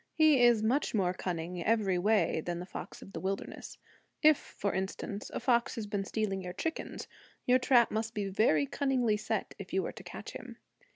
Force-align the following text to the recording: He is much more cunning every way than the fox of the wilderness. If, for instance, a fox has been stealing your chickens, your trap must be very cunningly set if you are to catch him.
He 0.15 0.41
is 0.41 0.63
much 0.63 0.95
more 0.95 1.13
cunning 1.13 1.63
every 1.63 1.99
way 1.99 2.41
than 2.43 2.57
the 2.57 2.65
fox 2.65 3.03
of 3.03 3.13
the 3.13 3.19
wilderness. 3.19 3.77
If, 4.23 4.35
for 4.35 4.73
instance, 4.73 5.29
a 5.31 5.39
fox 5.39 5.75
has 5.75 5.85
been 5.85 6.05
stealing 6.05 6.41
your 6.41 6.53
chickens, 6.53 7.07
your 7.45 7.59
trap 7.59 7.91
must 7.91 8.15
be 8.15 8.25
very 8.27 8.65
cunningly 8.65 9.15
set 9.15 9.53
if 9.59 9.73
you 9.73 9.85
are 9.85 9.91
to 9.93 10.03
catch 10.03 10.31
him. 10.31 10.57